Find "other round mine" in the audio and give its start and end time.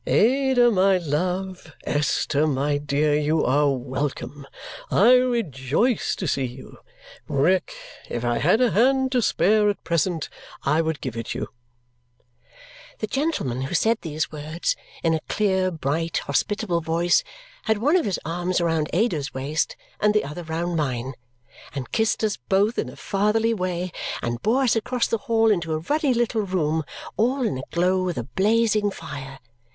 20.23-21.13